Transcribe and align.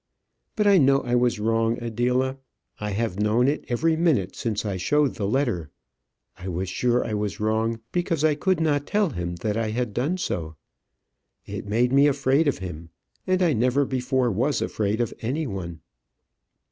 But 0.55 0.65
I 0.65 0.79
know 0.79 1.01
I 1.01 1.13
was 1.13 1.39
wrong, 1.39 1.77
Adela. 1.79 2.39
I 2.79 2.89
have 2.89 3.19
known 3.19 3.47
it 3.47 3.65
every 3.69 3.95
minute 3.95 4.35
since 4.35 4.65
I 4.65 4.77
showed 4.77 5.13
the 5.13 5.27
letter. 5.27 5.69
I 6.39 6.47
was 6.47 6.69
sure 6.69 7.05
I 7.05 7.13
was 7.13 7.39
wrong, 7.39 7.81
because 7.91 8.23
I 8.23 8.33
could 8.33 8.59
not 8.59 8.87
tell 8.87 9.11
him 9.11 9.35
that 9.45 9.57
I 9.57 9.69
had 9.69 9.93
done 9.93 10.17
so. 10.17 10.55
It 11.45 11.67
made 11.67 11.93
me 11.93 12.07
afraid 12.07 12.47
of 12.47 12.57
him, 12.57 12.89
and 13.27 13.43
I 13.43 13.53
never 13.53 13.85
before 13.85 14.31
was 14.31 14.59
afraid 14.59 15.01
of 15.01 15.13
any 15.21 15.45
one. 15.45 15.81